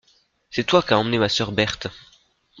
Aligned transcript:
C'est 0.49 0.63
toi 0.63 0.81
qu'as 0.81 0.97
emmené 0.97 1.19
ma 1.19 1.29
sœur 1.29 1.51
Berthe. 1.51 1.85